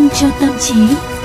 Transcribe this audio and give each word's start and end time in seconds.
Vitamin 0.00 0.10
cho 0.20 0.30
tâm 0.40 0.50
trí. 0.60 1.19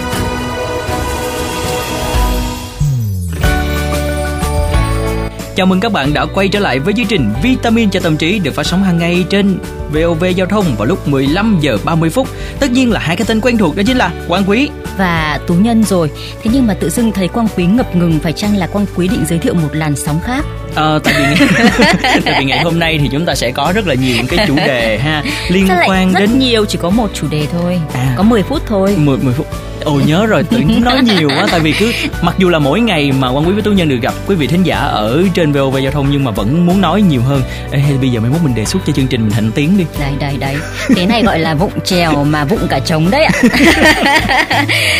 Chào 5.55 5.65
mừng 5.65 5.79
các 5.79 5.91
bạn 5.91 6.13
đã 6.13 6.25
quay 6.25 6.47
trở 6.47 6.59
lại 6.59 6.79
với 6.79 6.93
chương 6.93 7.05
trình 7.05 7.33
Vitamin 7.43 7.89
cho 7.89 7.99
tâm 7.99 8.17
trí 8.17 8.39
được 8.39 8.55
phát 8.55 8.65
sóng 8.65 8.83
hàng 8.83 8.97
ngày 8.97 9.25
trên 9.29 9.57
VOV 9.91 10.25
Giao 10.35 10.47
thông 10.47 10.65
vào 10.77 10.85
lúc 10.85 11.07
15 11.07 11.57
giờ 11.61 11.77
30 11.83 12.09
phút. 12.09 12.27
Tất 12.59 12.71
nhiên 12.71 12.91
là 12.91 12.99
hai 12.99 13.15
cái 13.15 13.25
tên 13.27 13.41
quen 13.41 13.57
thuộc 13.57 13.75
đó 13.75 13.83
chính 13.87 13.97
là 13.97 14.11
Quang 14.27 14.43
Quý 14.47 14.69
và 14.97 15.39
Tú 15.47 15.53
Nhân 15.53 15.83
rồi. 15.83 16.11
Thế 16.43 16.51
nhưng 16.53 16.67
mà 16.67 16.73
tự 16.73 16.89
dưng 16.89 17.11
thấy 17.11 17.27
Quang 17.27 17.47
Quý 17.55 17.65
ngập 17.65 17.95
ngừng 17.95 18.19
phải 18.19 18.33
chăng 18.33 18.57
là 18.57 18.67
Quang 18.67 18.85
Quý 18.95 19.07
định 19.07 19.25
giới 19.29 19.39
thiệu 19.39 19.53
một 19.53 19.69
làn 19.71 19.95
sóng 19.95 20.19
khác? 20.23 20.45
Ờ, 20.75 20.99
tại 21.03 21.13
vì 21.17 21.45
tại 22.25 22.35
vì 22.39 22.45
ngày 22.45 22.63
hôm 22.63 22.79
nay 22.79 22.99
thì 23.01 23.09
chúng 23.11 23.25
ta 23.25 23.35
sẽ 23.35 23.51
có 23.51 23.71
rất 23.75 23.87
là 23.87 23.93
nhiều 23.93 24.15
những 24.15 24.27
cái 24.27 24.47
chủ 24.47 24.55
đề 24.55 24.97
ha 24.97 25.23
liên 25.49 25.67
quan 25.87 26.13
rất 26.13 26.19
đến 26.19 26.39
nhiều 26.39 26.65
chỉ 26.65 26.77
có 26.81 26.89
một 26.89 27.09
chủ 27.13 27.27
đề 27.27 27.47
thôi. 27.51 27.81
À. 27.93 28.13
Có 28.17 28.23
10 28.23 28.43
phút 28.43 28.61
thôi. 28.67 28.95
10 28.97 29.17
10 29.17 29.33
phút. 29.33 29.47
Ồ 29.85 30.01
nhớ 30.07 30.25
rồi, 30.25 30.43
tự 30.43 30.57
nói 30.81 31.01
nhiều 31.03 31.29
quá 31.29 31.47
tại 31.51 31.59
vì 31.59 31.73
cứ 31.79 31.91
mặc 32.21 32.35
dù 32.37 32.49
là 32.49 32.59
mỗi 32.59 32.79
ngày 32.79 33.11
mà 33.11 33.29
quan 33.29 33.47
Quý 33.47 33.53
với 33.53 33.61
Tú 33.61 33.71
Nhân 33.71 33.89
được 33.89 33.97
gặp 34.01 34.13
quý 34.27 34.35
vị 34.35 34.47
thính 34.47 34.63
giả 34.63 34.77
ở 34.77 35.23
trên 35.33 35.51
VOV 35.51 35.77
giao 35.83 35.91
thông 35.91 36.07
nhưng 36.11 36.23
mà 36.23 36.31
vẫn 36.31 36.65
muốn 36.65 36.81
nói 36.81 37.01
nhiều 37.01 37.21
hơn. 37.21 37.41
Ê, 37.71 37.81
bây 38.01 38.09
giờ 38.09 38.19
mai 38.19 38.29
mốt 38.29 38.41
mình 38.43 38.55
đề 38.55 38.65
xuất 38.65 38.79
cho 38.87 38.93
chương 38.93 39.07
trình 39.07 39.21
mình 39.21 39.31
hạnh 39.31 39.51
tiếng 39.55 39.77
đi. 39.77 39.85
đây 39.99 40.11
đây 40.19 40.37
đây 40.37 40.55
cái 40.95 41.05
này 41.05 41.23
gọi 41.23 41.39
là 41.39 41.53
vụng 41.53 41.81
trèo 41.83 42.23
mà 42.23 42.45
vụng 42.45 42.67
cả 42.69 42.79
trống 42.79 43.11
đấy 43.11 43.25
ạ. 43.25 43.33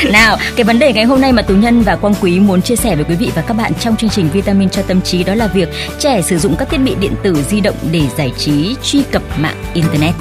Nào, 0.12 0.38
cái 0.56 0.64
vấn 0.64 0.80
đề 0.80 0.94
ngày 0.94 1.04
hôm 1.04 1.22
nay 1.22 1.32
mà 1.32 1.42
Tú 1.42 1.56
Nhân 1.56 1.82
và 1.82 1.96
Quang 1.96 2.16
Quý 2.22 2.40
muốn 2.40 2.62
chia 2.62 2.76
sẻ 2.76 2.96
với 2.96 3.06
quý 3.10 3.16
vị 3.16 3.32
và 3.36 3.42
các 3.42 3.54
bạn 3.54 3.72
trong 3.80 3.96
chương 3.96 4.10
trình 4.10 4.30
Vitamin 4.34 4.70
cho 4.70 4.82
tâm 4.82 5.02
trí 5.02 5.24
đó 5.24 5.36
là 5.36 5.48
việc 5.48 5.70
trẻ 6.00 6.22
sử 6.22 6.38
dụng 6.38 6.56
các 6.56 6.70
thiết 6.70 6.78
bị 6.78 6.96
điện 7.00 7.14
tử 7.24 7.44
di 7.50 7.62
động 7.62 7.76
để 7.92 8.02
giải 8.18 8.32
trí, 8.38 8.76
truy 8.84 9.04
cập 9.12 9.22
mạng 9.40 9.64
internet. 9.74 10.16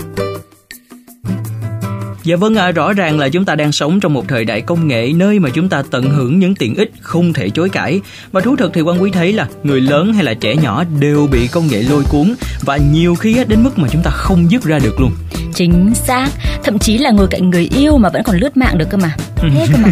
Dạ 2.25 2.37
vâng 2.37 2.55
ạ, 2.55 2.71
rõ 2.71 2.93
ràng 2.93 3.19
là 3.19 3.29
chúng 3.29 3.45
ta 3.45 3.55
đang 3.55 3.73
sống 3.73 4.01
trong 4.01 4.13
một 4.13 4.29
thời 4.29 4.45
đại 4.45 4.61
công 4.61 4.89
nghệ 4.89 5.13
nơi 5.17 5.39
mà 5.39 5.51
chúng 5.51 5.69
ta 5.69 5.83
tận 5.91 6.11
hưởng 6.11 6.39
những 6.39 6.55
tiện 6.55 6.75
ích 6.75 6.91
không 7.01 7.33
thể 7.33 7.51
chối 7.51 7.69
cãi. 7.69 8.01
Và 8.33 8.41
thú 8.41 8.57
thật 8.57 8.71
thì 8.75 8.81
quan 8.81 9.03
quý 9.03 9.11
thấy 9.11 9.33
là 9.33 9.49
người 9.63 9.81
lớn 9.81 10.13
hay 10.13 10.25
là 10.25 10.35
trẻ 10.35 10.57
nhỏ 10.57 10.85
đều 11.01 11.29
bị 11.33 11.49
công 11.49 11.67
nghệ 11.67 11.83
lôi 11.83 12.05
cuốn 12.11 12.35
và 12.61 12.77
nhiều 12.93 13.15
khi 13.15 13.45
đến 13.49 13.63
mức 13.63 13.79
mà 13.79 13.89
chúng 13.93 14.03
ta 14.03 14.11
không 14.11 14.51
dứt 14.51 14.65
ra 14.65 14.79
được 14.79 15.01
luôn. 15.01 15.13
Chính 15.55 15.95
xác, 15.95 16.29
thậm 16.65 16.79
chí 16.79 16.99
là 16.99 17.11
ngồi 17.11 17.27
cạnh 17.31 17.51
người 17.51 17.71
yêu 17.77 17.99
mà 17.99 18.09
vẫn 18.09 18.23
còn 18.25 18.37
lướt 18.37 18.57
mạng 18.57 18.79
được 18.79 18.87
cơ 18.91 18.97
mà. 18.97 19.17
Thế 19.51 19.67
cơ 19.73 19.79
mà. 19.79 19.91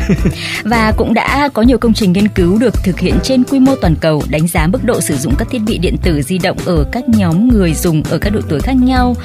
Và 0.64 0.92
cũng 0.96 1.14
đã 1.14 1.48
có 1.48 1.62
nhiều 1.62 1.78
công 1.78 1.94
trình 1.94 2.12
nghiên 2.12 2.28
cứu 2.28 2.58
được 2.58 2.84
thực 2.84 2.98
hiện 2.98 3.18
trên 3.22 3.44
quy 3.44 3.58
mô 3.58 3.76
toàn 3.76 3.96
cầu 4.00 4.22
đánh 4.28 4.48
giá 4.48 4.66
mức 4.66 4.84
độ 4.84 5.00
sử 5.00 5.16
dụng 5.16 5.34
các 5.38 5.48
thiết 5.50 5.58
bị 5.58 5.78
điện 5.78 5.96
tử 6.02 6.22
di 6.22 6.38
động 6.38 6.56
ở 6.64 6.84
các 6.92 7.08
nhóm 7.08 7.48
người 7.48 7.74
dùng 7.74 8.02
ở 8.10 8.18
các 8.18 8.30
độ 8.30 8.40
tuổi 8.48 8.60
khác 8.60 8.76
nhau. 8.76 9.16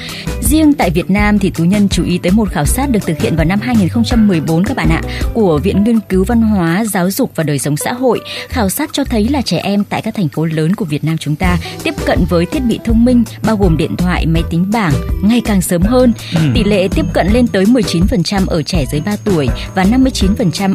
Riêng 0.42 0.72
tại 0.72 0.90
Việt 0.90 1.10
Nam 1.10 1.38
thì 1.38 1.50
Tú 1.50 1.64
Nhân 1.64 1.88
chú 1.88 2.04
ý 2.04 2.18
tới 2.18 2.32
một 2.32 2.50
khảo 2.52 2.64
sát 2.64 2.90
được 2.90 3.06
thực 3.06 3.20
hiện 3.20 3.36
vào 3.36 3.44
năm 3.44 3.60
2014 3.60 4.64
các 4.64 4.76
bạn 4.76 4.88
ạ 4.88 5.02
của 5.34 5.58
Viện 5.58 5.84
Nghiên 5.84 6.00
cứu 6.00 6.24
Văn 6.24 6.42
hóa, 6.42 6.84
Giáo 6.84 7.10
dục 7.10 7.32
và 7.34 7.44
Đời 7.44 7.58
sống 7.58 7.76
xã 7.76 7.92
hội. 7.92 8.20
Khảo 8.48 8.70
sát 8.70 8.90
cho 8.92 9.04
thấy 9.04 9.28
là 9.28 9.42
trẻ 9.42 9.58
em 9.58 9.84
tại 9.84 10.02
các 10.02 10.14
thành 10.14 10.28
phố 10.28 10.44
lớn 10.44 10.74
của 10.74 10.84
Việt 10.84 11.04
Nam 11.04 11.18
chúng 11.18 11.36
ta 11.36 11.58
tiếp 11.82 11.94
cận 12.06 12.18
với 12.28 12.46
thiết 12.46 12.60
bị 12.60 12.78
thông 12.84 13.04
minh 13.04 13.24
bao 13.42 13.56
gồm 13.56 13.76
điện 13.76 13.96
thoại, 13.96 14.26
máy 14.26 14.42
tính 14.50 14.70
bảng 14.72 14.92
ngày 15.22 15.42
càng 15.44 15.62
sớm 15.62 15.82
hơn. 15.82 16.12
Tỷ 16.54 16.64
lệ 16.64 16.88
tiếp 16.94 17.04
cận 17.12 17.26
lên 17.32 17.46
tới 17.46 17.64
19% 17.64 18.46
ở 18.46 18.62
trẻ 18.62 18.84
dưới 18.92 19.00
3 19.00 19.16
tuổi 19.24 19.48
và 19.74 19.84
59% 19.84 20.17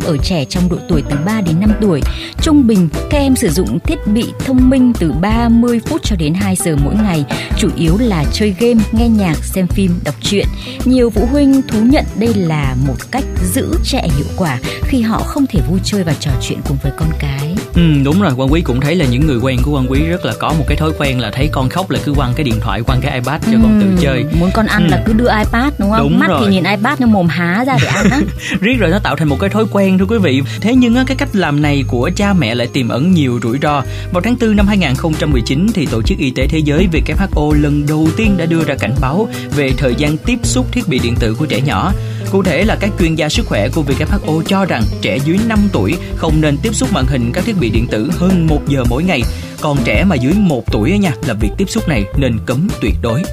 ở 0.05 0.17
trẻ 0.23 0.45
trong 0.45 0.69
độ 0.69 0.77
tuổi 0.89 1.03
từ 1.09 1.15
3 1.25 1.41
đến 1.41 1.59
5 1.59 1.71
tuổi. 1.81 2.01
Trung 2.41 2.67
bình 2.67 2.89
các 3.09 3.17
em 3.17 3.35
sử 3.35 3.49
dụng 3.49 3.79
thiết 3.79 4.07
bị 4.07 4.25
thông 4.45 4.69
minh 4.69 4.93
từ 4.99 5.11
30 5.11 5.79
phút 5.85 6.01
cho 6.03 6.15
đến 6.15 6.33
2 6.33 6.55
giờ 6.55 6.75
mỗi 6.83 6.95
ngày, 6.95 7.25
chủ 7.57 7.69
yếu 7.77 7.97
là 7.97 8.23
chơi 8.33 8.55
game, 8.59 8.79
nghe 8.91 9.09
nhạc, 9.09 9.35
xem 9.43 9.67
phim, 9.67 9.99
đọc 10.03 10.15
truyện. 10.21 10.47
Nhiều 10.85 11.09
phụ 11.09 11.25
huynh 11.31 11.61
thú 11.67 11.79
nhận 11.81 12.05
đây 12.15 12.33
là 12.33 12.75
một 12.87 12.95
cách 13.11 13.23
giữ 13.53 13.75
trẻ 13.83 14.07
hiệu 14.17 14.25
quả 14.37 14.59
khi 14.83 15.01
họ 15.01 15.19
không 15.19 15.45
thể 15.47 15.59
vui 15.69 15.79
chơi 15.83 16.03
và 16.03 16.13
trò 16.19 16.31
chuyện 16.41 16.59
cùng 16.67 16.77
với 16.83 16.91
con 16.97 17.09
cái. 17.19 17.55
Ừ 17.75 17.81
đúng 18.05 18.21
rồi, 18.21 18.31
quan 18.37 18.51
quý 18.51 18.61
cũng 18.61 18.81
thấy 18.81 18.95
là 18.95 19.05
những 19.05 19.27
người 19.27 19.37
quen 19.41 19.59
của 19.63 19.71
quan 19.77 19.91
quý 19.91 19.99
rất 19.99 20.25
là 20.25 20.33
có 20.39 20.53
một 20.59 20.65
cái 20.67 20.77
thói 20.77 20.91
quen 20.99 21.19
là 21.19 21.31
thấy 21.33 21.49
con 21.51 21.69
khóc 21.69 21.89
là 21.89 21.99
cứ 22.05 22.13
quăng 22.13 22.33
cái 22.33 22.43
điện 22.43 22.59
thoại, 22.61 22.81
quăng 22.81 23.01
cái 23.01 23.13
iPad 23.13 23.41
cho 23.45 23.57
con 23.63 23.81
tự 23.81 24.03
chơi. 24.03 24.25
Muốn 24.39 24.49
con 24.53 24.65
ăn 24.65 24.83
Ừ. 24.83 24.91
là 24.91 25.03
cứ 25.05 25.13
đưa 25.13 25.27
iPad 25.37 25.73
đúng 25.77 25.91
không? 25.91 25.99
Đúng 25.99 26.19
Mắt 26.19 26.27
rồi. 26.29 26.41
thì 26.45 26.51
nhìn 26.51 26.63
iPad 26.63 26.99
nhưng 26.99 27.11
mồm 27.11 27.27
há 27.27 27.63
ra 27.67 27.77
để 27.81 27.87
ăn 27.87 28.09
á. 28.09 28.19
riết 28.61 28.75
rồi 28.79 28.89
nó 28.89 28.99
tạo 28.99 29.15
thành 29.15 29.27
một 29.29 29.32
một 29.33 29.39
cái 29.39 29.49
thói 29.49 29.65
quen 29.71 29.97
thưa 29.97 30.05
quý 30.05 30.17
vị 30.17 30.41
thế 30.61 30.75
nhưng 30.75 30.95
á, 30.95 31.03
cái 31.07 31.17
cách 31.17 31.29
làm 31.33 31.61
này 31.61 31.83
của 31.87 32.09
cha 32.15 32.33
mẹ 32.33 32.55
lại 32.55 32.67
tiềm 32.67 32.89
ẩn 32.89 33.11
nhiều 33.11 33.39
rủi 33.43 33.57
ro 33.61 33.83
vào 34.11 34.21
tháng 34.21 34.35
4 34.41 34.55
năm 34.55 34.67
2019 34.67 35.67
thì 35.73 35.85
tổ 35.85 36.01
chức 36.01 36.17
y 36.17 36.31
tế 36.31 36.47
thế 36.47 36.59
giới 36.59 36.87
WHO 36.91 37.61
lần 37.61 37.85
đầu 37.87 38.07
tiên 38.17 38.35
đã 38.37 38.45
đưa 38.45 38.63
ra 38.63 38.75
cảnh 38.79 38.95
báo 39.01 39.27
về 39.55 39.71
thời 39.77 39.95
gian 39.95 40.17
tiếp 40.17 40.39
xúc 40.43 40.65
thiết 40.71 40.87
bị 40.87 40.99
điện 40.99 41.15
tử 41.19 41.35
của 41.39 41.45
trẻ 41.45 41.61
nhỏ 41.61 41.93
Cụ 42.31 42.43
thể 42.43 42.63
là 42.63 42.77
các 42.79 42.91
chuyên 42.99 43.15
gia 43.15 43.29
sức 43.29 43.45
khỏe 43.45 43.69
của 43.69 43.83
WHO 43.83 44.41
cho 44.41 44.65
rằng 44.65 44.83
trẻ 45.01 45.17
dưới 45.25 45.37
5 45.47 45.59
tuổi 45.73 45.95
không 46.15 46.41
nên 46.41 46.57
tiếp 46.57 46.75
xúc 46.75 46.89
màn 46.93 47.05
hình 47.05 47.31
các 47.33 47.45
thiết 47.45 47.55
bị 47.59 47.69
điện 47.69 47.87
tử 47.87 48.09
hơn 48.13 48.47
1 48.47 48.61
giờ 48.67 48.83
mỗi 48.89 49.03
ngày. 49.03 49.21
Còn 49.61 49.77
trẻ 49.83 50.03
mà 50.03 50.15
dưới 50.15 50.33
1 50.33 50.63
tuổi 50.71 50.97
nha 50.97 51.11
là 51.27 51.33
việc 51.33 51.51
tiếp 51.57 51.69
xúc 51.69 51.87
này 51.87 52.05
nên 52.17 52.37
cấm 52.45 52.67
tuyệt 52.81 52.93
đối. 53.01 53.23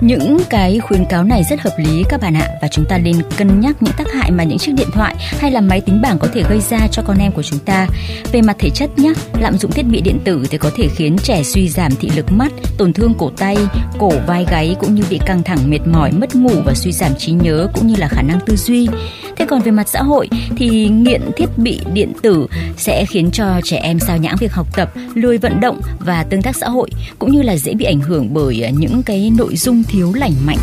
Những 0.00 0.38
cái 0.50 0.78
khuyến 0.78 1.04
cáo 1.04 1.24
này 1.24 1.42
rất 1.50 1.60
hợp 1.60 1.76
lý 1.78 2.04
các 2.08 2.20
bạn 2.20 2.34
ạ 2.34 2.48
và 2.62 2.68
chúng 2.68 2.84
ta 2.84 2.98
nên 2.98 3.16
cân 3.36 3.60
nhắc 3.60 3.76
những 3.80 3.94
tác 3.98 4.12
hại 4.12 4.30
mà 4.30 4.44
những 4.44 4.58
chiếc 4.58 4.72
điện 4.76 4.88
thoại 4.92 5.14
hay 5.18 5.50
là 5.50 5.60
máy 5.60 5.80
tính 5.80 6.00
bảng 6.02 6.18
có 6.18 6.28
thể 6.34 6.42
gây 6.48 6.60
ra 6.60 6.88
cho 6.88 7.02
con 7.02 7.18
em 7.18 7.32
của 7.32 7.42
chúng 7.42 7.58
ta. 7.58 7.86
Về 8.32 8.42
mặt 8.42 8.56
thể 8.58 8.70
chất 8.70 8.98
nhé, 8.98 9.12
lạm 9.40 9.58
dụng 9.58 9.72
thiết 9.72 9.86
bị 9.86 10.00
điện 10.00 10.18
tử 10.24 10.46
thì 10.50 10.58
có 10.58 10.70
thể 10.76 10.88
khiến 10.88 11.16
trẻ 11.22 11.42
suy 11.42 11.68
giảm 11.68 11.92
thị 12.00 12.10
lực 12.16 12.32
mắt, 12.32 12.52
tổn 12.78 12.92
thương 12.92 13.14
cổ 13.18 13.30
tay, 13.36 13.56
cổ 13.98 14.12
vai 14.26 14.46
gáy 14.50 14.76
cũng 14.80 14.94
như 14.94 15.02
bị 15.10 15.20
căng 15.26 15.42
thẳng 15.42 15.70
mệt 15.70 15.86
mỏi, 15.86 16.12
mất 16.12 16.34
ngủ 16.34 16.62
và 16.64 16.74
suy 16.74 16.92
giảm 16.92 17.14
trí 17.18 17.32
nhớ 17.32 17.68
cũng 17.74 17.86
như 17.86 17.94
là 17.98 18.08
khả 18.08 18.22
năng 18.22 18.38
tư 18.46 18.56
duy. 18.56 18.88
Thế 19.36 19.46
còn 19.48 19.62
về 19.62 19.70
mặt 19.70 19.88
xã 19.88 20.02
hội 20.02 20.28
thì 20.56 20.88
nghiện 20.88 21.22
thiết 21.36 21.48
bị 21.56 21.80
điện 21.92 22.12
tử 22.22 22.46
sẽ 22.76 23.04
khiến 23.04 23.30
cho 23.30 23.60
trẻ 23.64 23.76
em 23.76 23.98
sao 23.98 24.16
nhãng 24.16 24.36
việc 24.40 24.52
học 24.52 24.66
tập, 24.76 24.92
lười 25.14 25.38
vận 25.38 25.60
động 25.60 25.80
và 25.98 26.24
tương 26.24 26.42
tác 26.42 26.56
xã 26.56 26.68
hội 26.68 26.90
cũng 27.18 27.32
như 27.32 27.42
là 27.42 27.56
dễ 27.56 27.74
bị 27.74 27.84
ảnh 27.84 28.00
hưởng 28.00 28.34
bởi 28.34 28.62
à, 28.62 28.70
những 28.70 29.02
cái 29.02 29.30
nội 29.38 29.56
dung 29.56 29.82
thiếu 29.88 30.12
lành 30.14 30.32
mạnh. 30.46 30.58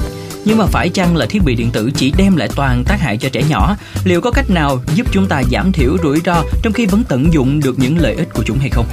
Nhưng 0.45 0.57
mà 0.57 0.66
phải 0.66 0.89
chăng 0.89 1.16
là 1.16 1.25
thiết 1.25 1.44
bị 1.45 1.56
điện 1.56 1.69
tử 1.72 1.91
chỉ 1.95 2.13
đem 2.17 2.35
lại 2.35 2.50
toàn 2.56 2.84
tác 2.84 3.00
hại 3.00 3.17
cho 3.17 3.29
trẻ 3.29 3.44
nhỏ? 3.50 3.75
Liệu 4.03 4.22
có 4.22 4.31
cách 4.31 4.50
nào 4.50 4.79
giúp 4.95 5.07
chúng 5.11 5.28
ta 5.28 5.44
giảm 5.51 5.72
thiểu 5.72 5.97
rủi 6.03 6.19
ro 6.25 6.44
trong 6.61 6.73
khi 6.73 6.85
vẫn 6.85 7.03
tận 7.09 7.34
dụng 7.34 7.59
được 7.59 7.79
những 7.79 7.97
lợi 7.97 8.13
ích 8.13 8.28
của 8.34 8.44
chúng 8.45 8.57
hay 8.59 8.69
không? 8.69 8.85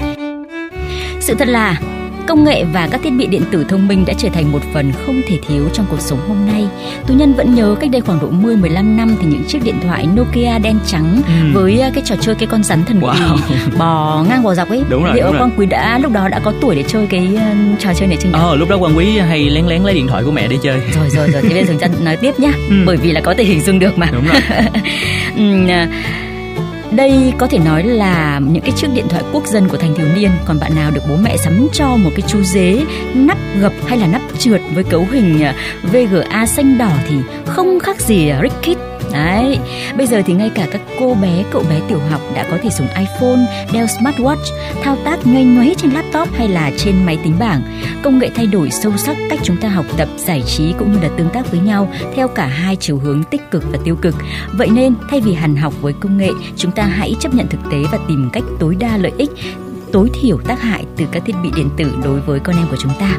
Sự 1.21 1.35
thật 1.35 1.49
là 1.49 1.81
công 2.31 2.45
nghệ 2.45 2.65
và 2.73 2.89
các 2.91 3.01
thiết 3.05 3.11
bị 3.11 3.27
điện 3.27 3.43
tử 3.51 3.65
thông 3.69 3.89
minh 3.89 4.05
đã 4.07 4.13
trở 4.19 4.29
thành 4.29 4.53
một 4.53 4.63
phần 4.75 4.93
không 5.07 5.21
thể 5.29 5.39
thiếu 5.49 5.69
trong 5.73 5.87
cuộc 5.91 6.01
sống 6.01 6.19
hôm 6.29 6.37
nay. 6.47 6.67
Tú 7.07 7.15
Nhân 7.15 7.35
vẫn 7.35 7.55
nhớ 7.55 7.77
cách 7.81 7.91
đây 7.91 8.01
khoảng 8.01 8.21
độ 8.21 8.29
10-15 8.31 8.97
năm 8.97 9.17
thì 9.21 9.27
những 9.29 9.45
chiếc 9.49 9.65
điện 9.65 9.75
thoại 9.83 10.07
Nokia 10.17 10.59
đen 10.63 10.79
trắng 10.87 11.23
Ừ. 11.27 11.33
với 11.53 11.81
à, 11.81 11.91
cái 11.95 12.03
trò 12.07 12.15
chơi 12.21 12.35
cái 12.35 12.47
con 12.47 12.63
rắn 12.63 12.85
thần 12.85 13.01
Wow. 13.01 13.37
kỳ 13.49 13.55
bò 13.79 14.25
ngang 14.29 14.43
bò 14.43 14.55
dọc 14.55 14.69
ấy. 14.69 14.83
Đúng 14.89 15.05
rồi, 15.05 15.15
Liệu 15.15 15.27
đúng. 15.27 15.39
Quang 15.39 15.51
Quý 15.57 15.67
đã 15.67 15.99
lúc 15.99 16.13
đó 16.13 16.29
đã 16.29 16.39
có 16.39 16.53
tuổi 16.61 16.75
để 16.77 16.85
chơi 16.89 17.07
cái 17.07 17.29
à, 17.39 17.55
trò 17.79 17.95
chơi 17.95 18.09
này 18.09 18.17
chưa 18.21 18.29
nhỉ? 18.29 18.35
Ờ, 18.39 18.57
lúc 18.57 18.69
đó 18.69 18.77
quan 18.77 18.97
quý 18.97 19.19
hay 19.19 19.51
lén 19.51 19.67
lén 19.67 19.83
lấy 19.83 19.95
điện 19.95 20.07
thoại 20.07 20.23
của 20.25 20.31
mẹ 20.31 20.49
để 20.49 20.57
chơi. 20.63 20.81
Rồi 20.97 21.09
rồi 21.11 21.31
rồi, 21.31 21.43
thế 21.43 21.49
bây 21.49 21.65
giờ 21.65 21.73
chúng 21.73 21.79
ta 21.81 21.89
nói 22.05 22.17
tiếp 22.17 22.35
nhá, 22.39 22.51
Ừ. 22.71 22.75
bởi 22.87 22.97
vì 22.97 23.13
là 23.13 23.21
có 23.21 23.35
thể 23.35 23.45
hình 23.45 23.61
dung 23.61 23.79
được 23.79 23.99
mà. 23.99 24.07
Đúng 24.13 24.25
rồi. 24.27 24.41
Ừm, 25.37 25.67
à, 25.71 25.89
đây 26.91 27.33
có 27.39 27.47
thể 27.47 27.59
nói 27.59 27.85
là 27.85 28.41
những 28.53 28.63
cái 28.63 28.73
chiếc 28.77 28.89
điện 28.95 29.09
thoại 29.09 29.23
quốc 29.33 29.47
dân 29.47 29.69
của 29.69 29.77
thành 29.77 29.95
thiếu 29.95 30.07
niên. 30.17 30.31
Còn 30.45 30.61
bạn 30.61 30.75
nào 30.75 30.91
được 30.91 31.01
bố 31.09 31.17
mẹ 31.17 31.37
sắm 31.37 31.69
cho 31.73 31.97
một 31.97 32.11
cái 32.17 32.23
chú 32.29 32.43
dế 32.43 32.85
nắp 33.15 33.39
gập 33.61 33.73
hay 33.87 33.99
là 33.99 34.07
nắp 34.07 34.23
trượt 34.39 34.61
với 34.75 34.85
cấu 34.85 35.07
hình 35.11 35.43
à, 35.43 35.55
VGA 35.83 36.47
xanh 36.47 36.79
đỏ 36.79 36.93
thì 37.09 37.17
không 37.47 37.81
khác 37.81 38.01
gì 38.01 38.29
à, 38.29 38.41
Rick 38.43 38.63
Kid. 38.63 38.90
Đấy, 39.13 39.59
bây 39.97 40.07
giờ 40.07 40.23
thì 40.27 40.35
ngay 40.35 40.51
cả 40.55 40.67
các 40.71 40.81
cô 41.01 41.15
bé, 41.15 41.45
cậu 41.51 41.63
bé 41.71 41.81
tiểu 41.89 41.99
học 42.11 42.21
đã 42.35 42.47
có 42.51 42.59
thể 42.63 42.71
dùng 42.71 42.89
iPhone, 42.89 43.67
đeo 43.73 43.87
smartwatch, 43.87 44.45
thao 44.83 44.97
tác 45.05 45.27
nhoay 45.27 45.45
nhoáy 45.45 45.75
trên 45.79 45.91
laptop 45.91 46.29
hay 46.37 46.49
là 46.49 46.71
trên 46.79 47.07
máy 47.07 47.19
tính 47.25 47.35
bảng. 47.39 47.63
Công 48.03 48.19
nghệ 48.19 48.31
thay 48.35 48.47
đổi 48.47 48.71
sâu 48.71 48.93
sắc 48.97 49.17
cách 49.31 49.39
chúng 49.43 49.57
ta 49.57 49.69
học 49.69 49.87
tập, 49.97 50.09
giải 50.17 50.43
trí 50.47 50.75
cũng 50.79 50.93
như 50.93 50.99
là 51.03 51.09
tương 51.17 51.31
tác 51.31 51.51
với 51.51 51.61
nhau 51.61 51.89
theo 52.15 52.29
cả 52.29 52.47
hai 52.47 52.77
chiều 52.77 52.99
hướng 52.99 53.23
tích 53.23 53.51
cực 53.51 53.65
và 53.73 53.79
tiêu 53.85 53.97
cực. 54.03 54.15
Vậy 54.53 54.69
nên 54.71 54.95
thay 55.11 55.21
vì 55.21 55.35
hàn 55.35 55.57
học 55.57 55.75
với 55.81 55.93
công 55.93 56.19
nghệ, 56.19 56.31
chúng 56.57 56.73
ta 56.73 56.85
hãy 56.85 57.15
chấp 57.21 57.35
nhận 57.35 57.49
thực 57.49 57.61
tế 57.71 57.79
và 57.93 57.99
tìm 58.09 58.31
cách 58.33 58.45
tối 58.59 58.77
đa 58.81 58.97
lợi 58.97 59.13
ích 59.19 59.31
tối 59.93 60.11
thiểu 60.21 60.39
tác 60.39 60.63
hại 60.63 60.85
từ 60.97 61.05
các 61.13 61.23
thiết 61.27 61.35
bị 61.43 61.51
điện 61.57 61.69
tử 61.77 61.93
đối 62.05 62.21
với 62.21 62.41
con 62.41 62.57
em 62.57 62.67
của 62.71 62.77
chúng 62.77 62.93
ta. 63.01 63.17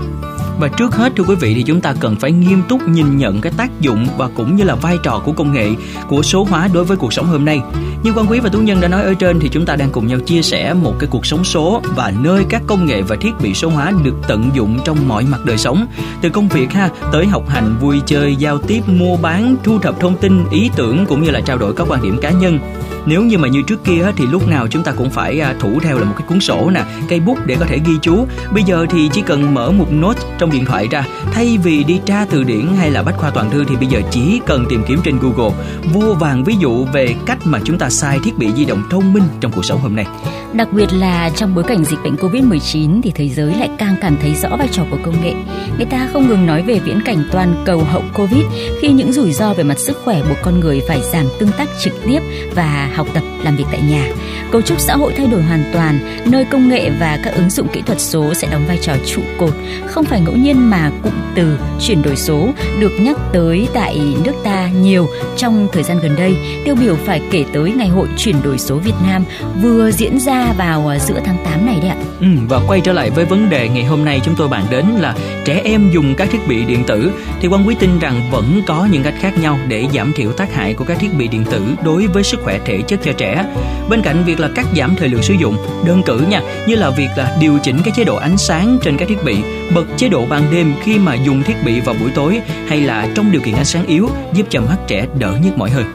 Và 0.61 0.67
trước 0.67 0.95
hết 0.95 1.13
thưa 1.15 1.23
quý 1.23 1.35
vị 1.35 1.53
thì 1.53 1.63
chúng 1.63 1.81
ta 1.81 1.93
cần 1.99 2.15
phải 2.15 2.31
nghiêm 2.31 2.61
túc 2.69 2.87
nhìn 2.87 3.17
nhận 3.17 3.41
cái 3.41 3.51
tác 3.57 3.81
dụng 3.81 4.07
và 4.17 4.29
cũng 4.35 4.55
như 4.55 4.63
là 4.63 4.75
vai 4.75 4.97
trò 5.03 5.21
của 5.25 5.31
công 5.31 5.53
nghệ, 5.53 5.69
của 6.07 6.21
số 6.21 6.43
hóa 6.49 6.69
đối 6.73 6.83
với 6.83 6.97
cuộc 6.97 7.13
sống 7.13 7.25
hôm 7.25 7.45
nay. 7.45 7.61
Như 8.03 8.11
quan 8.15 8.25
Quý 8.29 8.39
và 8.39 8.49
Tú 8.49 8.59
Nhân 8.59 8.81
đã 8.81 8.87
nói 8.87 9.03
ở 9.03 9.13
trên 9.13 9.39
thì 9.39 9.49
chúng 9.49 9.65
ta 9.65 9.75
đang 9.75 9.89
cùng 9.89 10.07
nhau 10.07 10.19
chia 10.19 10.41
sẻ 10.41 10.73
một 10.73 10.93
cái 10.99 11.09
cuộc 11.11 11.25
sống 11.25 11.43
số 11.43 11.81
và 11.95 12.13
nơi 12.23 12.45
các 12.49 12.61
công 12.67 12.85
nghệ 12.85 13.01
và 13.01 13.15
thiết 13.15 13.31
bị 13.41 13.53
số 13.53 13.69
hóa 13.69 13.91
được 14.03 14.15
tận 14.27 14.49
dụng 14.53 14.79
trong 14.85 14.97
mọi 15.07 15.25
mặt 15.25 15.45
đời 15.45 15.57
sống. 15.57 15.85
Từ 16.21 16.29
công 16.29 16.47
việc 16.47 16.73
ha, 16.73 16.89
tới 17.11 17.25
học 17.25 17.49
hành, 17.49 17.75
vui 17.81 18.01
chơi, 18.05 18.35
giao 18.35 18.57
tiếp, 18.57 18.81
mua 18.87 19.17
bán, 19.17 19.55
thu 19.63 19.79
thập 19.79 19.99
thông 19.99 20.17
tin, 20.17 20.43
ý 20.51 20.69
tưởng 20.75 21.05
cũng 21.05 21.23
như 21.23 21.29
là 21.29 21.41
trao 21.41 21.57
đổi 21.57 21.73
các 21.73 21.87
quan 21.89 22.03
điểm 22.03 22.17
cá 22.21 22.31
nhân 22.31 22.59
nếu 23.06 23.24
như 23.24 23.38
mà 23.38 23.48
như 23.48 23.62
trước 23.62 23.83
kia 23.83 24.12
thì 24.15 24.25
lúc 24.27 24.48
nào 24.48 24.68
chúng 24.68 24.83
ta 24.83 24.92
cũng 24.92 25.09
phải 25.09 25.39
à, 25.39 25.56
thủ 25.59 25.80
theo 25.81 25.98
là 25.98 26.06
một 26.06 26.13
cái 26.18 26.27
cuốn 26.27 26.39
sổ 26.39 26.69
nè, 26.69 26.83
cây 27.09 27.19
bút 27.19 27.38
để 27.45 27.56
có 27.59 27.65
thể 27.65 27.80
ghi 27.86 27.94
chú. 28.01 28.27
Bây 28.53 28.63
giờ 28.63 28.86
thì 28.89 29.09
chỉ 29.13 29.21
cần 29.21 29.53
mở 29.53 29.71
một 29.71 29.88
note 29.92 30.21
trong 30.38 30.51
điện 30.51 30.65
thoại 30.65 30.88
ra, 30.92 31.06
thay 31.31 31.57
vì 31.63 31.83
đi 31.83 32.00
tra 32.06 32.25
từ 32.30 32.44
điển 32.44 32.68
hay 32.77 32.92
là 32.92 33.03
bách 33.03 33.18
khoa 33.18 33.30
toàn 33.30 33.50
thư 33.50 33.63
thì 33.63 33.75
bây 33.75 33.88
giờ 33.88 34.01
chỉ 34.12 34.42
cần 34.45 34.65
tìm 34.69 34.83
kiếm 34.88 35.00
trên 35.03 35.19
Google 35.19 35.56
vô 35.94 36.13
vàng 36.13 36.44
ví 36.44 36.56
dụ 36.59 36.86
về 36.86 37.15
cách 37.25 37.38
mà 37.45 37.59
chúng 37.63 37.77
ta 37.77 37.89
sai 37.89 38.19
thiết 38.24 38.38
bị 38.38 38.51
di 38.56 38.65
động 38.65 38.83
thông 38.89 39.13
minh 39.13 39.24
trong 39.39 39.51
cuộc 39.51 39.65
sống 39.65 39.80
hôm 39.80 39.95
nay. 39.95 40.06
Đặc 40.53 40.68
biệt 40.74 40.94
là 40.94 41.30
trong 41.36 41.56
bối 41.56 41.63
cảnh 41.68 41.83
dịch 41.83 42.00
bệnh 42.03 42.15
Covid-19 42.15 43.01
thì 43.03 43.12
thế 43.15 43.30
giới 43.30 43.56
lại 43.56 43.69
càng 43.77 43.95
cảm 44.01 44.18
thấy 44.21 44.36
rõ 44.36 44.57
vai 44.57 44.68
trò 44.71 44.83
của 44.92 44.98
công 45.03 45.15
nghệ. 45.24 45.33
Người 45.77 45.86
ta 45.86 46.09
không 46.13 46.27
ngừng 46.27 46.45
nói 46.45 46.62
về 46.62 46.80
viễn 46.80 47.01
cảnh 47.06 47.24
toàn 47.31 47.63
cầu 47.65 47.80
hậu 47.80 48.03
Covid 48.13 48.44
khi 48.81 48.89
những 48.92 49.12
rủi 49.12 49.33
ro 49.33 49.53
về 49.53 49.63
mặt 49.63 49.80
sức 49.80 49.98
khỏe 50.03 50.21
buộc 50.30 50.38
con 50.42 50.59
người 50.59 50.81
phải 50.88 51.01
giảm 51.01 51.25
tương 51.39 51.51
tác 51.57 51.69
trực 51.80 51.94
tiếp 52.07 52.19
và 52.56 52.92
học 52.95 53.07
tập 53.13 53.24
làm 53.44 53.56
việc 53.56 53.65
tại 53.71 53.81
nhà. 53.89 54.13
Cấu 54.51 54.62
trúc 54.62 54.80
xã 54.80 54.95
hội 54.95 55.13
thay 55.18 55.27
đổi 55.27 55.42
hoàn 55.42 55.63
toàn, 55.74 56.00
nơi 56.25 56.45
công 56.45 56.69
nghệ 56.69 56.89
và 57.00 57.19
các 57.24 57.33
ứng 57.36 57.50
dụng 57.50 57.68
kỹ 57.74 57.81
thuật 57.86 58.01
số 58.01 58.33
sẽ 58.33 58.48
đóng 58.51 58.65
vai 58.68 58.80
trò 58.81 58.94
trụ 59.06 59.21
cột. 59.38 59.53
Không 59.88 60.06
phải 60.06 60.21
ngẫu 60.21 60.36
nhiên 60.36 60.69
mà 60.69 60.92
cụm 61.03 61.13
từ 61.36 61.59
chuyển 61.80 62.01
đổi 62.01 62.15
số 62.15 62.50
được 62.80 62.92
nhắc 63.00 63.18
tới 63.33 63.68
tại 63.74 64.00
nước 64.25 64.31
ta 64.44 64.69
nhiều 64.69 65.07
trong 65.38 65.68
thời 65.71 65.83
gian 65.83 66.00
gần 66.00 66.15
đây. 66.15 66.36
Tiêu 66.65 66.75
biểu 66.75 66.95
phải 66.95 67.21
kể 67.31 67.45
tới 67.53 67.71
ngày 67.71 67.88
hội 67.88 68.07
chuyển 68.18 68.36
đổi 68.44 68.57
số 68.57 68.75
Việt 68.75 68.94
Nam 69.07 69.24
vừa 69.62 69.92
diễn 69.92 70.19
ra 70.19 70.53
vào 70.57 70.92
à, 70.92 71.00
giữa 71.00 71.19
tháng 71.25 71.38
8 71.45 71.65
này 71.65 71.77
đấy 71.81 71.89
ạ. 71.89 71.95
Ừ, 72.19 72.27
và 72.50 72.59
quay 72.68 72.81
trở 72.81 72.94
lại 72.94 73.09
với 73.09 73.25
vấn 73.25 73.50
đề 73.50 73.69
ngày 73.69 73.83
hôm 73.83 74.06
nay 74.06 74.21
chúng 74.24 74.36
tôi 74.36 74.48
bàn 74.48 74.65
đến 74.69 74.86
là 75.00 75.15
trẻ 75.45 75.62
em 75.65 75.92
dùng 75.94 76.15
các 76.15 76.30
thiết 76.31 76.48
bị 76.48 76.65
điện 76.65 76.83
tử 76.88 77.12
thì 77.42 77.48
quan 77.48 77.68
quý 77.68 77.75
tin 77.80 78.00
rằng 78.00 78.30
vẫn 78.31 78.62
có 78.68 78.88
những 78.92 79.03
cách 79.03 79.15
khác 79.19 79.33
nhau 79.42 79.57
để 79.68 79.88
giảm 79.94 80.13
thiểu 80.15 80.31
tác 80.31 80.53
hại 80.53 80.74
của 80.74 80.86
các 80.86 81.00
thiết 81.00 81.13
bị 81.18 81.27
điện 81.27 81.45
tử 81.51 81.62
đối 81.83 82.07
với 82.07 82.24
sức 82.24 82.39
khỏe 82.44 82.59
thể 82.65 82.81
chất 82.88 83.00
cho 83.03 83.12
trẻ. 83.18 83.45
Bên 83.89 84.01
cạnh 84.01 84.24
việc 84.25 84.39
là 84.41 84.49
cắt 84.55 84.65
giảm 84.75 84.95
thời 84.95 85.09
lượng 85.09 85.23
sử 85.23 85.33
dụng, 85.33 85.57
đơn 85.85 86.01
cử 86.05 86.19
nha, 86.29 86.41
như 86.67 86.75
là 86.75 86.89
việc 86.89 87.09
là 87.17 87.38
điều 87.39 87.59
chỉnh 87.63 87.77
cái 87.83 87.93
chế 87.97 88.03
độ 88.03 88.15
ánh 88.15 88.38
sáng 88.38 88.77
trên 88.83 88.97
các 88.97 89.09
thiết 89.09 89.23
bị, 89.25 89.38
bật 89.75 89.85
chế 89.97 90.09
độ 90.09 90.25
ban 90.25 90.43
đêm 90.51 90.73
khi 90.83 90.99
mà 90.99 91.15
dùng 91.15 91.43
thiết 91.43 91.55
bị 91.65 91.79
vào 91.79 91.95
buổi 91.99 92.09
tối 92.15 92.41
hay 92.67 92.81
là 92.81 93.07
trong 93.15 93.31
điều 93.31 93.41
kiện 93.41 93.55
ánh 93.55 93.65
sáng 93.65 93.85
yếu 93.85 94.09
giúp 94.33 94.47
cho 94.49 94.61
mắt 94.61 94.77
trẻ 94.88 95.07
đỡ 95.19 95.38
nhức 95.43 95.57
mỏi 95.57 95.69
hơn. 95.69 95.85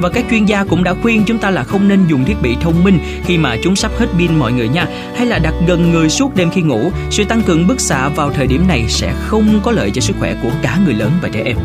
Và 0.00 0.08
các 0.08 0.24
chuyên 0.30 0.44
gia 0.44 0.64
cũng 0.64 0.84
đã 0.84 0.94
khuyên 1.02 1.24
chúng 1.26 1.38
ta 1.38 1.50
là 1.50 1.64
không 1.64 1.88
nên 1.88 2.06
dùng 2.08 2.24
thiết 2.24 2.42
bị 2.42 2.56
thông 2.60 2.84
minh 2.84 2.98
khi 3.24 3.38
mà 3.38 3.56
chúng 3.62 3.76
sắp 3.76 3.92
hết 3.98 4.06
pin 4.18 4.38
mọi 4.38 4.52
người 4.52 4.68
nha 4.68 4.86
hay 5.16 5.26
là 5.26 5.38
đặt 5.38 5.54
gần 5.66 5.90
người 5.92 6.08
suốt 6.08 6.36
đêm 6.36 6.50
khi 6.50 6.62
ngủ. 6.62 6.90
Sự 7.10 7.24
tăng 7.24 7.42
cường 7.42 7.66
bức 7.66 7.80
xạ 7.80 8.08
vào 8.08 8.30
thời 8.30 8.46
điểm 8.46 8.68
này 8.68 8.84
sẽ 8.88 9.12
không 9.18 9.60
có 9.62 9.72
lợi 9.72 9.90
cho 9.90 10.00
sức 10.00 10.16
khỏe 10.18 10.34
của 10.42 10.50
cả 10.62 10.78
người 10.84 10.94
lớn 10.94 11.10
và 11.22 11.28
trẻ 11.28 11.42
em 11.44 11.56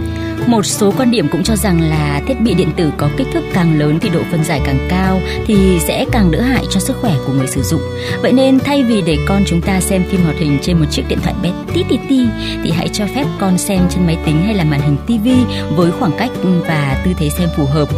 một 0.48 0.66
số 0.66 0.94
quan 0.98 1.12
điểm 1.12 1.28
cũng 1.31 1.44
cho 1.44 1.56
rằng 1.56 1.81
là 1.81 2.22
thiết 2.28 2.42
bị 2.42 2.54
điện 2.54 2.72
tử 2.75 2.92
có 2.98 3.10
kích 3.18 3.28
thước 3.34 3.44
càng 3.54 3.80
lớn 3.80 4.00
thì 4.01 4.10
độ 4.10 4.19
phân 4.31 4.44
giải 4.44 4.62
càng 4.66 4.88
cao 4.90 5.22
thì 5.45 5.80
sẽ 5.80 6.06
càng 6.12 6.31
đỡ 6.31 6.42
hại 6.42 6.66
cho 6.69 6.80
sức 6.80 6.98
khỏe 7.01 7.16
của 7.28 7.34
người 7.34 7.48
sử 7.48 7.62
dụng. 7.62 7.81
Vậy 8.22 8.34
nên 8.34 8.60
thay 8.60 8.84
vì 8.84 9.01
để 9.01 9.18
con 9.28 9.44
chúng 9.45 9.62
ta 9.62 9.81
xem 9.81 10.04
phim 10.10 10.24
hoạt 10.24 10.36
hình 10.36 10.60
trên 10.62 10.80
một 10.80 10.86
chiếc 10.92 11.04
điện 11.07 11.19
thoại 11.24 11.36
bé 11.44 11.51
tí 11.74 11.84
tí 11.90 11.98
tí 12.10 12.19
thì 12.63 12.72
hãy 12.72 12.90
cho 12.94 13.06
phép 13.16 13.25
con 13.40 13.57
xem 13.57 13.81
trên 13.90 14.06
máy 14.06 14.18
tính 14.25 14.44
hay 14.45 14.54
là 14.54 14.63
màn 14.63 14.81
hình 14.81 14.98
tivi 15.07 15.38
với 15.75 15.92
khoảng 15.92 16.12
cách 16.18 16.31
và 16.68 17.01
tư 17.06 17.12
thế 17.18 17.30
xem 17.30 17.50
phù 17.57 17.66
hợp. 17.66 17.90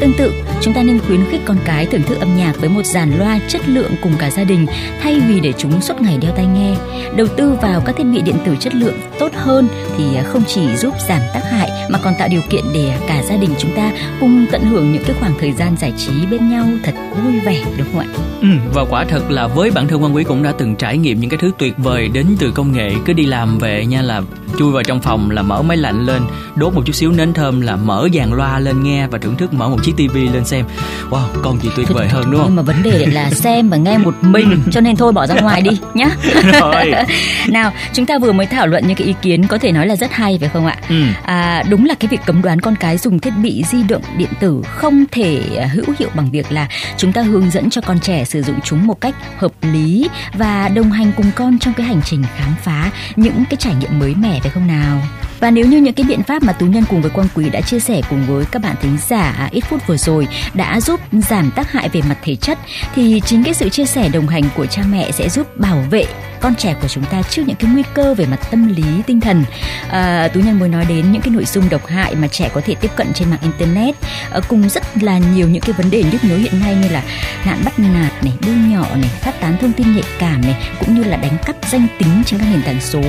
Tương 0.00 0.12
tự, 0.18 0.32
chúng 0.60 0.74
ta 0.74 0.82
nên 0.82 1.00
khuyến 1.00 1.24
khích 1.30 1.40
con 1.44 1.56
cái 1.64 1.86
thưởng 1.86 2.02
thức 2.02 2.20
âm 2.20 2.36
nhạc 2.36 2.52
với 2.60 2.68
một 2.68 2.86
dàn 2.86 3.18
loa 3.18 3.40
chất 3.48 3.68
lượng 3.68 3.92
cùng 4.02 4.12
cả 4.18 4.30
gia 4.30 4.44
đình 4.44 4.66
thay 5.02 5.20
vì 5.20 5.40
để 5.40 5.52
chúng 5.58 5.80
suốt 5.80 6.00
ngày 6.00 6.18
đeo 6.18 6.32
tai 6.36 6.46
nghe. 6.46 6.74
Đầu 7.16 7.26
tư 7.36 7.52
vào 7.62 7.80
các 7.80 7.96
thiết 7.96 8.04
bị 8.04 8.22
điện 8.22 8.36
tử 8.46 8.56
chất 8.60 8.74
lượng 8.74 9.00
tốt 9.18 9.32
hơn 9.34 9.68
thì 9.96 10.04
không 10.24 10.42
chỉ 10.46 10.76
giúp 10.76 10.94
giảm 11.08 11.20
tác 11.34 11.40
hại 11.50 11.70
mà 11.92 11.98
còn 11.98 12.14
tạo 12.18 12.28
điều 12.28 12.40
kiện 12.50 12.64
để 12.74 12.98
cả 13.08 13.22
gia 13.28 13.36
đình 13.36 13.50
chúng 13.58 13.70
ta 13.76 13.92
cùng 14.20 14.46
tận 14.52 14.62
hưởng 14.64 14.92
những 14.92 15.02
cái 15.06 15.16
khoảng 15.20 15.34
thời 15.40 15.52
gian 15.52 15.76
giải 15.76 15.92
trí 15.98 16.26
bên 16.30 16.50
nhau 16.50 16.66
thật 16.84 16.92
vui 17.24 17.40
vẻ 17.40 17.62
đúng 17.78 17.86
không 17.92 18.00
ạ? 18.00 18.06
Ừ, 18.40 18.48
và 18.74 18.84
quả 18.90 19.04
thật 19.04 19.30
là 19.30 19.46
với 19.46 19.70
bản 19.70 19.88
thân 19.88 20.02
quan 20.02 20.14
quý 20.14 20.24
cũng 20.24 20.42
đã 20.42 20.52
từng 20.58 20.76
trải 20.76 20.98
nghiệm 20.98 21.20
những 21.20 21.30
cái 21.30 21.38
thứ 21.38 21.50
tuyệt 21.58 21.74
vời 21.78 22.08
đến 22.08 22.26
từ 22.38 22.50
công 22.50 22.72
nghệ 22.72 22.92
cứ 23.04 23.12
đi 23.12 23.26
làm 23.26 23.58
về 23.58 23.86
nha 23.86 24.02
là 24.02 24.22
chui 24.58 24.72
vào 24.72 24.82
trong 24.82 25.00
phòng 25.00 25.30
là 25.30 25.42
mở 25.42 25.62
máy 25.62 25.76
lạnh 25.76 26.06
lên 26.06 26.22
đốt 26.54 26.74
một 26.74 26.82
chút 26.86 26.92
xíu 26.92 27.12
nến 27.12 27.32
thơm 27.32 27.60
là 27.60 27.76
mở 27.76 28.08
dàn 28.14 28.30
loa 28.32 28.58
lên 28.58 28.82
nghe 28.82 29.06
và 29.06 29.18
thưởng 29.18 29.36
thức 29.36 29.52
mở 29.52 29.68
một 29.68 29.84
chiếc 29.84 29.92
tivi 29.96 30.28
lên 30.28 30.44
xem. 30.44 30.64
Wow 31.10 31.26
còn 31.42 31.60
gì 31.60 31.68
tuyệt 31.76 31.88
vời 31.88 32.08
hơn 32.08 32.24
đúng 32.30 32.40
không? 32.40 32.46
nhưng 32.46 32.56
mà 32.56 32.62
vấn 32.62 32.82
đề 32.82 33.06
là 33.06 33.30
xem 33.30 33.68
và 33.68 33.76
nghe 33.76 33.98
một 33.98 34.14
mình 34.20 34.62
cho 34.70 34.80
nên 34.80 34.96
thôi 34.96 35.12
bỏ 35.12 35.26
ra 35.26 35.34
ngoài 35.34 35.60
đi 35.60 35.70
nhá. 35.94 36.08
Rồi. 36.60 36.92
Nào 37.48 37.72
chúng 37.92 38.06
ta 38.06 38.18
vừa 38.18 38.32
mới 38.32 38.46
thảo 38.46 38.66
luận 38.66 38.86
những 38.86 38.96
cái 38.96 39.06
ý 39.06 39.14
kiến 39.22 39.46
có 39.46 39.58
thể 39.58 39.72
nói 39.72 39.86
là 39.86 39.96
rất 39.96 40.12
hay 40.12 40.38
phải 40.40 40.48
không 40.48 40.66
ạ? 40.66 40.76
Ừ. 40.88 41.04
à, 41.22 41.62
đúng 41.70 41.81
đúng 41.82 41.88
là 41.88 41.94
cái 41.94 42.08
việc 42.08 42.20
cấm 42.26 42.42
đoán 42.42 42.60
con 42.60 42.76
cái 42.76 42.98
dùng 42.98 43.18
thiết 43.18 43.30
bị 43.42 43.64
di 43.66 43.82
động 43.82 44.02
điện 44.16 44.28
tử 44.40 44.62
không 44.66 45.04
thể 45.10 45.56
à, 45.58 45.66
hữu 45.66 45.84
hiệu 45.98 46.08
bằng 46.14 46.30
việc 46.30 46.52
là 46.52 46.68
chúng 46.96 47.12
ta 47.12 47.22
hướng 47.22 47.50
dẫn 47.50 47.70
cho 47.70 47.80
con 47.80 48.00
trẻ 48.00 48.24
sử 48.24 48.42
dụng 48.42 48.60
chúng 48.64 48.86
một 48.86 49.00
cách 49.00 49.14
hợp 49.36 49.52
lý 49.62 50.08
và 50.34 50.68
đồng 50.68 50.90
hành 50.90 51.12
cùng 51.16 51.30
con 51.36 51.58
trong 51.58 51.74
cái 51.74 51.86
hành 51.86 52.00
trình 52.04 52.24
khám 52.36 52.54
phá 52.62 52.90
những 53.16 53.44
cái 53.50 53.56
trải 53.56 53.74
nghiệm 53.74 53.98
mới 53.98 54.14
mẻ, 54.14 54.40
phải 54.40 54.50
không 54.50 54.66
nào? 54.66 55.02
Và 55.42 55.50
nếu 55.50 55.66
như 55.66 55.78
những 55.78 55.94
cái 55.94 56.06
biện 56.08 56.22
pháp 56.22 56.42
mà 56.42 56.52
tú 56.52 56.66
nhân 56.66 56.84
cùng 56.90 57.02
với 57.02 57.10
quang 57.10 57.28
quý 57.34 57.50
đã 57.50 57.60
chia 57.60 57.80
sẻ 57.80 58.00
cùng 58.10 58.26
với 58.26 58.44
các 58.44 58.62
bạn 58.62 58.76
thính 58.82 58.96
giả 59.08 59.34
à, 59.38 59.48
ít 59.50 59.60
phút 59.60 59.86
vừa 59.86 59.96
rồi 59.96 60.28
đã 60.54 60.80
giúp 60.80 61.00
giảm 61.12 61.50
tác 61.50 61.72
hại 61.72 61.88
về 61.88 62.00
mặt 62.08 62.16
thể 62.22 62.36
chất 62.36 62.58
thì 62.94 63.20
chính 63.26 63.44
cái 63.44 63.54
sự 63.54 63.68
chia 63.68 63.86
sẻ 63.86 64.08
đồng 64.08 64.28
hành 64.28 64.42
của 64.56 64.66
cha 64.66 64.82
mẹ 64.90 65.10
sẽ 65.10 65.28
giúp 65.28 65.56
bảo 65.56 65.84
vệ 65.90 66.06
con 66.42 66.54
trẻ 66.54 66.76
của 66.82 66.88
chúng 66.88 67.04
ta 67.04 67.22
trước 67.22 67.42
những 67.46 67.56
cái 67.56 67.70
nguy 67.72 67.82
cơ 67.94 68.14
về 68.14 68.26
mặt 68.26 68.50
tâm 68.50 68.74
lý 68.76 69.02
tinh 69.06 69.20
thần. 69.20 69.44
À, 69.90 70.28
tú 70.28 70.40
nhân 70.40 70.58
mới 70.58 70.68
nói 70.68 70.84
đến 70.88 71.12
những 71.12 71.22
cái 71.22 71.30
nội 71.30 71.44
dung 71.44 71.68
độc 71.68 71.86
hại 71.86 72.14
mà 72.14 72.28
trẻ 72.28 72.50
có 72.54 72.60
thể 72.64 72.74
tiếp 72.74 72.90
cận 72.96 73.12
trên 73.12 73.30
mạng 73.30 73.40
internet 73.42 73.94
à, 74.32 74.40
cùng 74.48 74.68
rất 74.68 74.82
là 75.02 75.18
nhiều 75.18 75.48
những 75.48 75.62
cái 75.62 75.72
vấn 75.72 75.90
đề 75.90 76.02
nhức 76.12 76.24
nhối 76.24 76.38
hiện 76.38 76.60
nay 76.60 76.76
như 76.82 76.88
là 76.88 77.02
nạn 77.46 77.62
bắt 77.64 77.78
nạt 77.78 78.24
này 78.24 78.32
đưa 78.46 78.52
nhỏ 78.52 78.86
này 78.96 79.10
phát 79.20 79.40
tán 79.40 79.56
thông 79.60 79.72
tin 79.72 79.94
nhạy 79.94 80.04
cảm 80.18 80.42
này 80.42 80.56
cũng 80.80 80.94
như 80.94 81.04
là 81.04 81.16
đánh 81.16 81.38
cắp 81.46 81.56
danh 81.70 81.86
tính 81.98 82.22
trên 82.26 82.40
các 82.40 82.46
nền 82.52 82.62
tảng 82.62 82.80
số 82.80 83.02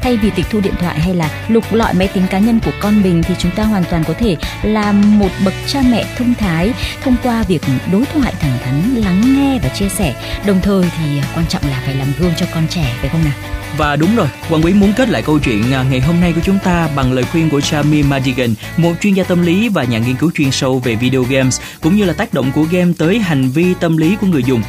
thay 0.00 0.16
vì 0.16 0.30
tịch 0.30 0.46
thu 0.50 0.60
điện 0.60 0.74
thoại 0.80 1.00
hay 1.00 1.14
là 1.14 1.30
lục 1.48 1.71
loại 1.74 1.94
máy 1.94 2.08
tính 2.08 2.26
cá 2.30 2.38
nhân 2.38 2.60
của 2.64 2.72
con 2.80 3.02
mình 3.02 3.22
thì 3.22 3.34
chúng 3.38 3.52
ta 3.56 3.64
hoàn 3.64 3.84
toàn 3.90 4.04
có 4.08 4.14
thể 4.18 4.36
làm 4.62 5.18
một 5.18 5.30
bậc 5.44 5.54
cha 5.66 5.82
mẹ 5.90 6.04
thông 6.16 6.34
thái 6.34 6.72
thông 7.04 7.16
qua 7.22 7.42
việc 7.42 7.62
đối 7.92 8.04
thoại 8.04 8.34
thẳng 8.40 8.58
thắn 8.64 8.94
lắng 8.94 9.22
nghe 9.36 9.58
và 9.62 9.68
chia 9.68 9.88
sẻ 9.88 10.14
đồng 10.46 10.60
thời 10.62 10.84
thì 10.98 11.18
à, 11.18 11.28
quan 11.34 11.46
trọng 11.46 11.62
là 11.70 11.82
phải 11.84 11.94
làm 11.94 12.08
gương 12.18 12.32
cho 12.36 12.46
con 12.54 12.66
trẻ 12.68 12.94
phải 13.00 13.08
không 13.08 13.24
nào 13.24 13.34
và 13.76 13.96
đúng 13.96 14.16
rồi, 14.16 14.28
Quang 14.48 14.62
Quý 14.62 14.72
muốn 14.72 14.92
kết 14.96 15.08
lại 15.08 15.22
câu 15.22 15.38
chuyện 15.38 15.72
à, 15.72 15.84
ngày 15.90 16.00
hôm 16.00 16.20
nay 16.20 16.32
của 16.32 16.40
chúng 16.44 16.58
ta 16.64 16.88
bằng 16.96 17.12
lời 17.12 17.24
khuyên 17.24 17.50
của 17.50 17.60
Sami 17.60 18.02
Madigan, 18.02 18.54
một 18.76 18.92
chuyên 19.00 19.14
gia 19.14 19.24
tâm 19.24 19.42
lý 19.42 19.68
và 19.68 19.84
nhà 19.84 19.98
nghiên 19.98 20.16
cứu 20.16 20.30
chuyên 20.34 20.50
sâu 20.50 20.78
về 20.78 20.94
video 20.94 21.22
games, 21.22 21.60
cũng 21.80 21.96
như 21.96 22.04
là 22.04 22.12
tác 22.12 22.34
động 22.34 22.52
của 22.54 22.66
game 22.70 22.92
tới 22.98 23.18
hành 23.18 23.50
vi 23.50 23.74
tâm 23.80 23.96
lý 23.96 24.16
của 24.20 24.26
người 24.26 24.42
dùng. 24.42 24.62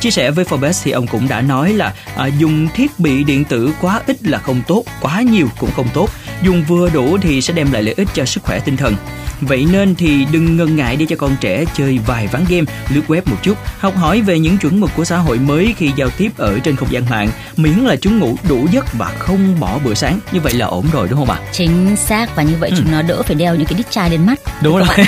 Chia 0.00 0.10
sẻ 0.10 0.30
với 0.30 0.44
Forbes 0.44 0.80
thì 0.84 0.90
ông 0.90 1.06
cũng 1.06 1.28
đã 1.28 1.40
nói 1.40 1.72
là 1.72 1.94
à, 2.16 2.26
dùng 2.26 2.68
thiết 2.74 2.98
bị 2.98 3.24
điện 3.24 3.44
tử 3.44 3.70
quá 3.80 4.02
ít 4.06 4.16
là 4.22 4.38
không 4.38 4.62
tốt, 4.66 4.84
quá 5.00 5.20
nhiều 5.20 5.48
cũng 5.58 5.70
không 5.76 5.88
tốt. 5.94 6.10
Dùng 6.42 6.64
vừa 6.68 6.90
đủ 6.90 7.18
thì 7.22 7.40
sẽ 7.40 7.54
đem 7.54 7.72
lại 7.72 7.82
lợi 7.82 7.94
ích 7.96 8.08
cho 8.14 8.24
sức 8.24 8.42
khỏe 8.42 8.60
tinh 8.60 8.76
thần. 8.76 8.94
Vậy 9.40 9.66
nên 9.72 9.94
thì 9.94 10.26
đừng 10.32 10.56
ngần 10.56 10.76
ngại 10.76 10.96
để 10.96 11.06
cho 11.08 11.16
con 11.16 11.36
trẻ 11.40 11.64
chơi 11.76 11.98
vài 12.06 12.26
ván 12.26 12.44
game, 12.48 12.64
lướt 12.88 13.02
web 13.08 13.22
một 13.26 13.36
chút, 13.42 13.58
học 13.78 13.96
hỏi 13.96 14.20
về 14.20 14.38
những 14.38 14.58
chuẩn 14.58 14.80
mực 14.80 14.90
của 14.96 15.04
xã 15.04 15.16
hội 15.16 15.38
mới 15.38 15.74
khi 15.76 15.90
giao 15.96 16.10
tiếp 16.10 16.30
ở 16.36 16.58
trên 16.58 16.76
không 16.76 16.88
gian 16.90 17.02
mạng, 17.10 17.30
miễn 17.56 17.78
là 17.78 17.96
chúng 17.96 18.18
ngủ 18.18 18.36
đủ 18.48 18.66
giấc 18.72 18.92
và 18.92 19.12
không 19.18 19.60
bỏ 19.60 19.78
bữa 19.84 19.94
sáng. 19.94 20.20
Như 20.32 20.40
vậy 20.40 20.52
là 20.52 20.66
ổn 20.66 20.86
rồi 20.92 21.08
đúng 21.10 21.18
không 21.18 21.30
ạ? 21.30 21.38
Chính 21.52 21.96
xác 21.96 22.36
và 22.36 22.42
như 22.42 22.54
vậy 22.60 22.70
ừ. 22.70 22.76
chúng 22.78 22.92
nó 22.92 23.02
đỡ 23.02 23.22
phải 23.22 23.34
đeo 23.34 23.54
những 23.54 23.66
cái 23.66 23.78
đít 23.78 23.90
chai 23.90 24.10
lên 24.10 24.26
mắt. 24.26 24.40
Đúng 24.62 24.78
rồi. 24.78 24.88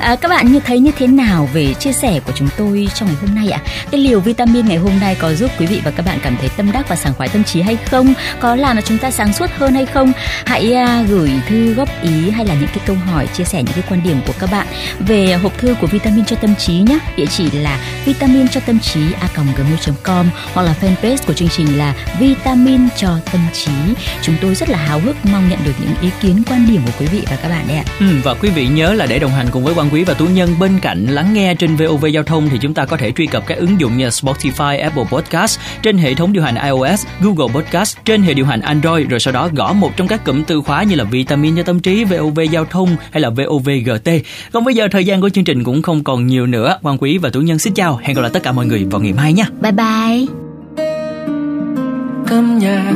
à, 0.00 0.16
các 0.16 0.28
bạn 0.28 0.52
như 0.52 0.60
thấy 0.60 0.78
như 0.78 0.90
thế 0.98 1.06
nào 1.06 1.48
về 1.52 1.74
chia 1.74 1.92
sẻ 1.92 2.20
của 2.26 2.32
chúng 2.34 2.48
tôi 2.56 2.88
trong 2.94 3.08
ngày 3.08 3.16
hôm 3.20 3.34
nay 3.34 3.50
ạ? 3.50 3.60
Cái 3.90 4.00
liều 4.00 4.20
vitamin 4.20 4.68
ngày 4.68 4.76
hôm 4.76 5.00
nay 5.00 5.16
có 5.20 5.34
giúp 5.34 5.50
quý 5.58 5.66
vị 5.66 5.80
và 5.84 5.90
các 5.90 6.06
bạn 6.06 6.18
cảm 6.22 6.36
thấy 6.40 6.48
tâm 6.56 6.72
đắc 6.72 6.88
và 6.88 6.96
sảng 6.96 7.14
khoái 7.14 7.28
tâm 7.28 7.44
trí 7.44 7.60
hay 7.60 7.76
không? 7.76 8.14
Có 8.40 8.56
làm 8.56 8.76
cho 8.76 8.82
chúng 8.82 8.98
ta 8.98 9.10
sáng 9.10 9.32
suốt 9.32 9.50
hơn 9.58 9.74
hay 9.74 9.86
không? 9.86 10.12
Hãy 10.46 10.74
uh, 11.02 11.08
gửi 11.08 11.30
thư 11.48 11.74
góp 11.74 11.88
ý 12.02 12.30
hay 12.30 12.46
là 12.46 12.54
những 12.54 12.68
cái 12.68 12.85
câu 12.86 12.96
hỏi 12.96 13.26
chia 13.26 13.44
sẻ 13.44 13.62
những 13.62 13.74
cái 13.74 13.84
quan 13.90 14.02
điểm 14.02 14.20
của 14.26 14.32
các 14.38 14.50
bạn 14.52 14.66
về 14.98 15.34
hộp 15.34 15.58
thư 15.58 15.74
của 15.80 15.86
vitamin 15.86 16.24
cho 16.24 16.36
tâm 16.36 16.54
trí 16.54 16.74
nhé 16.74 16.98
địa 17.16 17.26
chỉ 17.26 17.50
là 17.50 17.80
vitamin 18.04 18.48
cho 18.48 18.60
tâm 18.60 18.78
trí 18.78 19.00
a 19.20 19.28
gmail.com 19.36 20.26
hoặc 20.54 20.62
là 20.62 20.74
fanpage 20.80 21.16
của 21.26 21.32
chương 21.32 21.48
trình 21.48 21.78
là 21.78 21.94
vitamin 22.18 22.80
cho 22.96 23.18
tâm 23.32 23.40
trí. 23.52 23.72
Chúng 24.22 24.34
tôi 24.40 24.54
rất 24.54 24.68
là 24.68 24.78
háo 24.78 25.00
hức 25.00 25.16
mong 25.32 25.48
nhận 25.48 25.58
được 25.64 25.72
những 25.80 25.94
ý 26.00 26.10
kiến 26.20 26.42
quan 26.50 26.66
điểm 26.66 26.80
của 26.86 26.92
quý 27.00 27.06
vị 27.06 27.22
và 27.30 27.36
các 27.36 27.48
bạn 27.48 27.68
đấy 27.68 27.76
ạ. 27.76 27.84
Ừ, 28.00 28.06
và 28.24 28.34
quý 28.34 28.50
vị 28.50 28.66
nhớ 28.66 28.92
là 28.92 29.06
để 29.06 29.18
đồng 29.18 29.30
hành 29.30 29.46
cùng 29.50 29.64
với 29.64 29.74
quan 29.74 29.88
quý 29.92 30.04
và 30.04 30.14
tú 30.14 30.26
nhân 30.26 30.58
bên 30.58 30.78
cạnh 30.80 31.06
lắng 31.06 31.34
nghe 31.34 31.54
trên 31.54 31.76
VOV 31.76 32.06
giao 32.12 32.22
thông 32.22 32.48
thì 32.48 32.58
chúng 32.58 32.74
ta 32.74 32.84
có 32.84 32.96
thể 32.96 33.12
truy 33.12 33.26
cập 33.26 33.46
các 33.46 33.58
ứng 33.58 33.80
dụng 33.80 33.96
như 33.96 34.08
Spotify, 34.08 34.82
Apple 34.82 35.04
Podcast 35.04 35.60
trên 35.82 35.98
hệ 35.98 36.14
thống 36.14 36.32
điều 36.32 36.42
hành 36.42 36.54
iOS, 36.64 37.06
Google 37.20 37.54
Podcast 37.54 37.96
trên 38.04 38.22
hệ 38.22 38.34
điều 38.34 38.46
hành 38.46 38.60
Android 38.60 39.08
rồi 39.08 39.20
sau 39.20 39.32
đó 39.32 39.48
gõ 39.52 39.72
một 39.72 39.96
trong 39.96 40.08
các 40.08 40.24
cụm 40.24 40.44
từ 40.44 40.60
khóa 40.60 40.82
như 40.82 40.94
là 40.94 41.04
vitamin 41.04 41.56
cho 41.56 41.62
tâm 41.62 41.80
trí, 41.80 42.04
VOV 42.04 42.40
giao 42.50 42.64
thông 42.64 42.75
hay 42.84 43.20
là 43.20 43.30
VOVGT. 43.30 44.08
Còn 44.52 44.64
bây 44.64 44.74
giờ 44.74 44.88
thời 44.90 45.04
gian 45.04 45.20
của 45.20 45.28
chương 45.28 45.44
trình 45.44 45.64
cũng 45.64 45.82
không 45.82 46.04
còn 46.04 46.26
nhiều 46.26 46.46
nữa. 46.46 46.78
Quan 46.82 46.98
Quý 46.98 47.18
và 47.18 47.30
Tú 47.30 47.40
Nhân 47.40 47.58
xin 47.58 47.74
chào. 47.74 48.00
Hẹn 48.02 48.16
gặp 48.16 48.22
lại 48.22 48.30
tất 48.34 48.42
cả 48.42 48.52
mọi 48.52 48.66
người 48.66 48.84
vào 48.84 49.00
ngày 49.00 49.12
mai 49.12 49.32
nha. 49.32 49.44
Bye 49.60 49.72
bye. 49.72 50.26
Cơm 52.26 52.58
nhà 52.58 52.92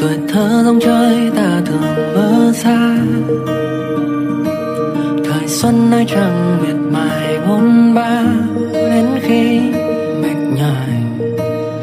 tuổi 0.00 0.18
thơ 0.28 0.62
rong 0.64 0.80
chơi 0.80 1.30
ta 1.36 1.60
thường 1.66 2.14
mơ 2.14 2.52
xa 2.54 2.96
thời 5.24 5.48
xuân 5.48 5.90
nơi 5.90 6.04
chẳng 6.08 6.58
miệt 6.62 6.76
mài 6.92 7.38
bốn 7.48 7.94
ba. 7.94 8.22
Đến 8.72 9.06
khi 9.22 9.60
mệt 10.22 10.36
nhòi 10.58 10.90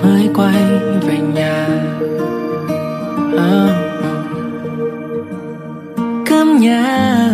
mới 0.03 0.29
quay 0.35 0.63
về 1.07 1.17
nhà. 1.35 1.67
Ờ. 3.37 3.67
À, 3.67 3.75
cơm 6.25 6.57
nhà 6.57 7.29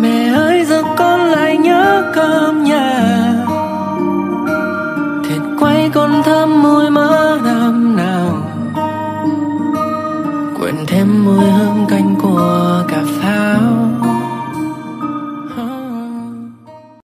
mẹ 0.00 0.32
ơi 0.34 0.64
giờ 0.64 0.82
con 0.96 1.20
lại 1.20 1.56
nhớ 1.56 2.12
cơm 2.14 2.64
nhà 2.64 2.65